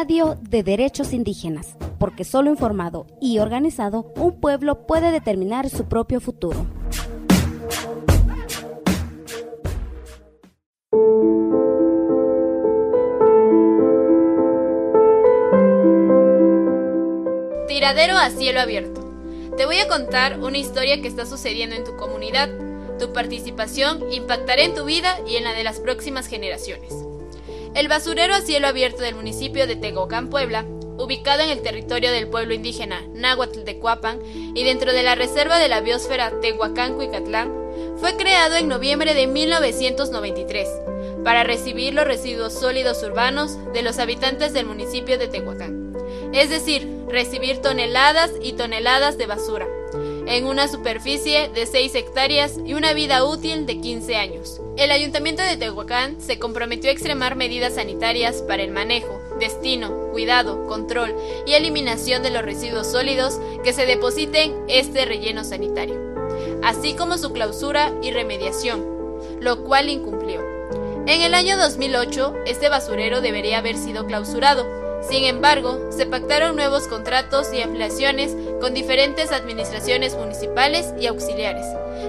radio 0.00 0.38
de 0.40 0.62
derechos 0.62 1.12
indígenas, 1.12 1.76
porque 1.98 2.24
solo 2.24 2.48
informado 2.48 3.06
y 3.20 3.38
organizado 3.38 4.10
un 4.16 4.40
pueblo 4.40 4.86
puede 4.86 5.10
determinar 5.10 5.68
su 5.68 5.88
propio 5.88 6.22
futuro. 6.22 6.64
Tiradero 17.68 18.16
a 18.16 18.30
cielo 18.30 18.60
abierto. 18.60 19.02
Te 19.58 19.66
voy 19.66 19.80
a 19.80 19.88
contar 19.88 20.40
una 20.40 20.56
historia 20.56 21.02
que 21.02 21.08
está 21.08 21.26
sucediendo 21.26 21.76
en 21.76 21.84
tu 21.84 21.94
comunidad. 21.96 22.48
Tu 22.98 23.12
participación 23.12 24.10
impactará 24.10 24.62
en 24.62 24.74
tu 24.74 24.86
vida 24.86 25.18
y 25.28 25.36
en 25.36 25.44
la 25.44 25.52
de 25.52 25.62
las 25.62 25.78
próximas 25.78 26.26
generaciones. 26.26 27.09
El 27.74 27.86
basurero 27.86 28.34
a 28.34 28.40
cielo 28.40 28.66
abierto 28.66 29.02
del 29.02 29.14
municipio 29.14 29.66
de 29.66 29.76
Tehuacán, 29.76 30.28
Puebla, 30.28 30.64
ubicado 30.98 31.42
en 31.42 31.50
el 31.50 31.62
territorio 31.62 32.10
del 32.10 32.26
pueblo 32.26 32.52
indígena 32.52 33.06
Náhuatl 33.14 33.64
de 33.64 33.78
Cuapan 33.78 34.18
y 34.54 34.64
dentro 34.64 34.92
de 34.92 35.04
la 35.04 35.14
reserva 35.14 35.58
de 35.58 35.68
la 35.68 35.80
biosfera 35.80 36.32
Tehuacán-Cuicatlán, 36.40 37.52
fue 37.98 38.16
creado 38.16 38.56
en 38.56 38.66
noviembre 38.66 39.14
de 39.14 39.28
1993 39.28 40.68
para 41.24 41.44
recibir 41.44 41.94
los 41.94 42.04
residuos 42.04 42.54
sólidos 42.54 43.02
urbanos 43.04 43.56
de 43.72 43.82
los 43.82 43.98
habitantes 43.98 44.52
del 44.52 44.66
municipio 44.66 45.16
de 45.16 45.28
Tehuacán, 45.28 45.94
es 46.32 46.50
decir, 46.50 46.88
recibir 47.08 47.58
toneladas 47.58 48.32
y 48.42 48.54
toneladas 48.54 49.16
de 49.16 49.26
basura, 49.26 49.68
en 50.26 50.46
una 50.46 50.66
superficie 50.66 51.48
de 51.54 51.66
6 51.66 51.94
hectáreas 51.94 52.58
y 52.64 52.74
una 52.74 52.94
vida 52.94 53.24
útil 53.24 53.64
de 53.64 53.80
15 53.80 54.16
años. 54.16 54.60
El 54.80 54.92
ayuntamiento 54.92 55.42
de 55.42 55.58
Tehuacán 55.58 56.22
se 56.22 56.38
comprometió 56.38 56.88
a 56.88 56.94
extremar 56.94 57.36
medidas 57.36 57.74
sanitarias 57.74 58.40
para 58.40 58.62
el 58.62 58.70
manejo, 58.70 59.20
destino, 59.38 60.08
cuidado, 60.10 60.66
control 60.68 61.14
y 61.46 61.52
eliminación 61.52 62.22
de 62.22 62.30
los 62.30 62.40
residuos 62.40 62.86
sólidos 62.86 63.38
que 63.62 63.74
se 63.74 63.84
depositen 63.84 64.54
este 64.68 65.04
relleno 65.04 65.44
sanitario, 65.44 66.00
así 66.64 66.94
como 66.94 67.18
su 67.18 67.30
clausura 67.30 67.92
y 68.00 68.10
remediación, 68.10 68.82
lo 69.38 69.64
cual 69.64 69.90
incumplió. 69.90 70.40
En 71.06 71.20
el 71.20 71.34
año 71.34 71.58
2008, 71.58 72.36
este 72.46 72.70
basurero 72.70 73.20
debería 73.20 73.58
haber 73.58 73.76
sido 73.76 74.06
clausurado, 74.06 74.66
sin 75.06 75.24
embargo, 75.24 75.90
se 75.90 76.06
pactaron 76.06 76.56
nuevos 76.56 76.86
contratos 76.86 77.52
y 77.52 77.60
ampliaciones 77.60 78.34
con 78.62 78.72
diferentes 78.72 79.30
administraciones 79.30 80.14
municipales 80.14 80.94
y 80.98 81.06
auxiliares, 81.06 81.66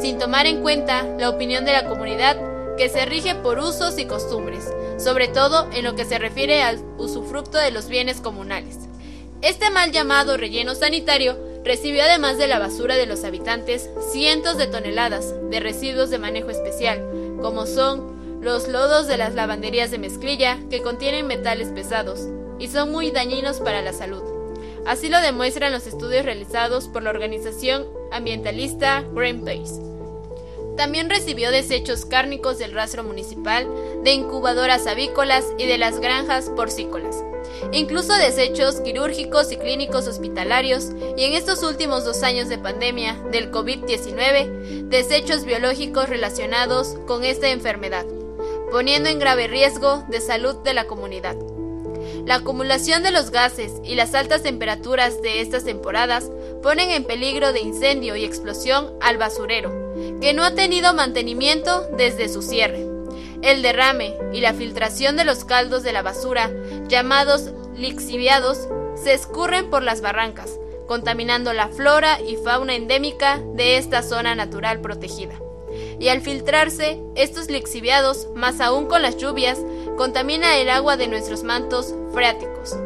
sin 0.00 0.18
tomar 0.18 0.46
en 0.46 0.62
cuenta 0.62 1.02
la 1.18 1.28
opinión 1.28 1.66
de 1.66 1.72
la 1.72 1.86
comunidad 1.86 2.53
que 2.76 2.88
se 2.88 3.04
rige 3.04 3.34
por 3.34 3.58
usos 3.58 3.98
y 3.98 4.06
costumbres, 4.06 4.64
sobre 4.98 5.28
todo 5.28 5.68
en 5.72 5.84
lo 5.84 5.94
que 5.94 6.04
se 6.04 6.18
refiere 6.18 6.62
al 6.62 6.78
usufructo 6.98 7.58
de 7.58 7.70
los 7.70 7.88
bienes 7.88 8.20
comunales. 8.20 8.78
Este 9.42 9.70
mal 9.70 9.92
llamado 9.92 10.36
relleno 10.36 10.74
sanitario 10.74 11.36
recibió 11.64 12.02
además 12.02 12.38
de 12.38 12.46
la 12.46 12.58
basura 12.58 12.96
de 12.96 13.06
los 13.06 13.24
habitantes 13.24 13.90
cientos 14.12 14.58
de 14.58 14.66
toneladas 14.66 15.34
de 15.50 15.60
residuos 15.60 16.10
de 16.10 16.18
manejo 16.18 16.50
especial, 16.50 17.02
como 17.40 17.66
son 17.66 18.40
los 18.42 18.68
lodos 18.68 19.06
de 19.06 19.16
las 19.16 19.34
lavanderías 19.34 19.90
de 19.90 19.98
mezclilla 19.98 20.58
que 20.68 20.82
contienen 20.82 21.26
metales 21.26 21.68
pesados, 21.68 22.20
y 22.58 22.68
son 22.68 22.92
muy 22.92 23.10
dañinos 23.10 23.60
para 23.60 23.82
la 23.82 23.92
salud. 23.92 24.22
Así 24.86 25.08
lo 25.08 25.20
demuestran 25.20 25.72
los 25.72 25.86
estudios 25.86 26.24
realizados 26.24 26.88
por 26.88 27.02
la 27.02 27.10
organización 27.10 27.86
ambientalista 28.12 29.02
Greenpeace. 29.14 29.93
También 30.76 31.08
recibió 31.08 31.50
desechos 31.50 32.04
cárnicos 32.04 32.58
del 32.58 32.72
rastro 32.72 33.04
municipal, 33.04 33.68
de 34.02 34.12
incubadoras 34.12 34.86
avícolas 34.86 35.44
y 35.56 35.66
de 35.66 35.78
las 35.78 36.00
granjas 36.00 36.50
porcícolas. 36.50 37.22
Incluso 37.72 38.14
desechos 38.14 38.80
quirúrgicos 38.80 39.52
y 39.52 39.56
clínicos 39.56 40.08
hospitalarios 40.08 40.90
y 41.16 41.24
en 41.24 41.34
estos 41.34 41.62
últimos 41.62 42.04
dos 42.04 42.22
años 42.22 42.48
de 42.48 42.58
pandemia 42.58 43.14
del 43.30 43.50
COVID-19, 43.50 44.88
desechos 44.88 45.44
biológicos 45.44 46.08
relacionados 46.08 46.96
con 47.06 47.24
esta 47.24 47.50
enfermedad, 47.50 48.04
poniendo 48.70 49.08
en 49.08 49.18
grave 49.18 49.46
riesgo 49.46 50.04
de 50.08 50.20
salud 50.20 50.56
de 50.56 50.74
la 50.74 50.86
comunidad. 50.86 51.36
La 52.26 52.36
acumulación 52.36 53.02
de 53.02 53.10
los 53.10 53.30
gases 53.30 53.72
y 53.84 53.94
las 53.94 54.14
altas 54.14 54.42
temperaturas 54.42 55.22
de 55.22 55.40
estas 55.40 55.64
temporadas 55.64 56.30
ponen 56.62 56.90
en 56.90 57.04
peligro 57.04 57.52
de 57.52 57.60
incendio 57.60 58.16
y 58.16 58.24
explosión 58.24 58.92
al 59.00 59.18
basurero, 59.18 59.83
que 60.20 60.32
no 60.32 60.44
ha 60.44 60.54
tenido 60.54 60.94
mantenimiento 60.94 61.86
desde 61.96 62.28
su 62.28 62.42
cierre. 62.42 62.86
El 63.42 63.62
derrame 63.62 64.16
y 64.32 64.40
la 64.40 64.54
filtración 64.54 65.16
de 65.16 65.24
los 65.24 65.44
caldos 65.44 65.82
de 65.82 65.92
la 65.92 66.02
basura, 66.02 66.50
llamados 66.88 67.50
lixiviados, 67.76 68.68
se 68.94 69.12
escurren 69.12 69.70
por 69.70 69.82
las 69.82 70.00
barrancas, 70.00 70.58
contaminando 70.86 71.52
la 71.52 71.68
flora 71.68 72.20
y 72.20 72.36
fauna 72.36 72.74
endémica 72.74 73.40
de 73.54 73.76
esta 73.76 74.02
zona 74.02 74.34
natural 74.34 74.80
protegida 74.80 75.34
y 75.98 76.08
al 76.08 76.20
filtrarse, 76.20 77.00
estos 77.14 77.50
lixiviados, 77.50 78.28
más 78.34 78.60
aún 78.60 78.86
con 78.86 79.02
las 79.02 79.16
lluvias, 79.16 79.58
contamina 79.96 80.56
el 80.56 80.70
agua 80.70 80.96
de 80.96 81.08
nuestros 81.08 81.44
mantos 81.44 81.94
freáticos. 82.12 82.76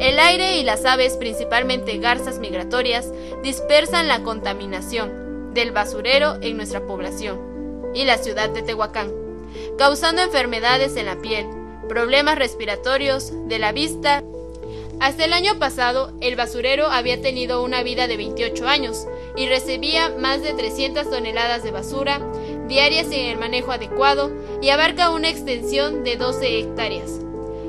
El 0.00 0.18
aire 0.18 0.58
y 0.58 0.64
las 0.64 0.84
aves, 0.84 1.16
principalmente 1.16 1.98
garzas 1.98 2.38
migratorias, 2.38 3.12
dispersan 3.42 4.08
la 4.08 4.22
contaminación 4.22 5.27
del 5.54 5.72
basurero 5.72 6.36
en 6.40 6.56
nuestra 6.56 6.86
población 6.86 7.38
y 7.94 8.04
la 8.04 8.18
ciudad 8.18 8.50
de 8.50 8.62
Tehuacán, 8.62 9.12
causando 9.78 10.22
enfermedades 10.22 10.96
en 10.96 11.06
la 11.06 11.20
piel, 11.20 11.46
problemas 11.88 12.38
respiratorios, 12.38 13.32
de 13.48 13.58
la 13.58 13.72
vista. 13.72 14.22
Hasta 15.00 15.24
el 15.24 15.32
año 15.32 15.58
pasado, 15.58 16.12
el 16.20 16.36
basurero 16.36 16.86
había 16.86 17.20
tenido 17.22 17.62
una 17.62 17.82
vida 17.82 18.06
de 18.06 18.16
28 18.16 18.66
años 18.66 19.06
y 19.36 19.46
recibía 19.46 20.10
más 20.10 20.42
de 20.42 20.52
300 20.52 21.08
toneladas 21.08 21.62
de 21.62 21.70
basura 21.70 22.20
diarias 22.68 23.06
sin 23.06 23.20
el 23.20 23.38
manejo 23.38 23.72
adecuado 23.72 24.30
y 24.60 24.68
abarca 24.68 25.10
una 25.10 25.28
extensión 25.28 26.04
de 26.04 26.16
12 26.16 26.58
hectáreas. 26.58 27.20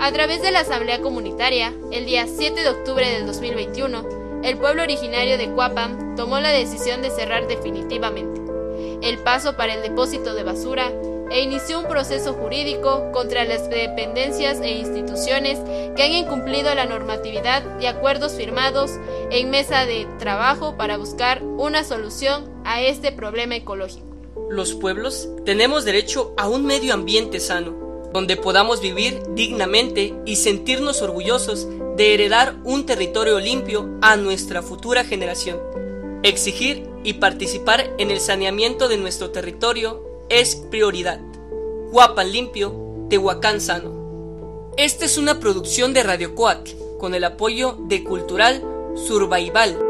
A 0.00 0.10
través 0.12 0.42
de 0.42 0.50
la 0.50 0.60
Asamblea 0.60 1.00
Comunitaria, 1.00 1.72
el 1.92 2.06
día 2.06 2.26
7 2.26 2.60
de 2.62 2.68
octubre 2.68 3.08
del 3.08 3.26
2021, 3.26 4.19
el 4.42 4.58
pueblo 4.58 4.82
originario 4.82 5.38
de 5.38 5.50
Cuapam 5.50 6.16
tomó 6.16 6.40
la 6.40 6.50
decisión 6.50 7.02
de 7.02 7.10
cerrar 7.10 7.46
definitivamente 7.46 8.40
el 9.02 9.18
paso 9.18 9.56
para 9.56 9.74
el 9.74 9.82
depósito 9.82 10.34
de 10.34 10.44
basura 10.44 10.92
e 11.30 11.42
inició 11.42 11.78
un 11.78 11.86
proceso 11.86 12.34
jurídico 12.34 13.10
contra 13.12 13.44
las 13.44 13.70
dependencias 13.70 14.60
e 14.60 14.72
instituciones 14.72 15.58
que 15.94 16.02
han 16.02 16.12
incumplido 16.12 16.74
la 16.74 16.86
normatividad 16.86 17.62
y 17.80 17.86
acuerdos 17.86 18.32
firmados 18.32 18.90
en 19.30 19.50
mesa 19.50 19.86
de 19.86 20.06
trabajo 20.18 20.76
para 20.76 20.96
buscar 20.96 21.42
una 21.42 21.84
solución 21.84 22.50
a 22.64 22.82
este 22.82 23.12
problema 23.12 23.54
ecológico. 23.54 24.06
Los 24.50 24.74
pueblos 24.74 25.28
tenemos 25.44 25.84
derecho 25.84 26.34
a 26.36 26.48
un 26.48 26.66
medio 26.66 26.94
ambiente 26.94 27.38
sano, 27.38 27.89
donde 28.12 28.36
podamos 28.36 28.80
vivir 28.80 29.22
dignamente 29.34 30.14
y 30.26 30.36
sentirnos 30.36 31.02
orgullosos 31.02 31.68
de 31.96 32.14
heredar 32.14 32.56
un 32.64 32.86
territorio 32.86 33.38
limpio 33.38 33.88
a 34.02 34.16
nuestra 34.16 34.62
futura 34.62 35.04
generación. 35.04 35.58
Exigir 36.22 36.88
y 37.04 37.14
participar 37.14 37.94
en 37.98 38.10
el 38.10 38.20
saneamiento 38.20 38.88
de 38.88 38.98
nuestro 38.98 39.30
territorio 39.30 40.02
es 40.28 40.56
prioridad. 40.56 41.20
Huapan 41.92 42.30
limpio, 42.30 43.06
Tehuacán 43.08 43.60
sano. 43.60 44.70
Esta 44.76 45.04
es 45.04 45.18
una 45.18 45.40
producción 45.40 45.92
de 45.92 46.02
Radio 46.02 46.34
Coat 46.34 46.68
con 46.98 47.14
el 47.14 47.24
apoyo 47.24 47.76
de 47.80 48.04
Cultural 48.04 48.62
Survival. 48.94 49.89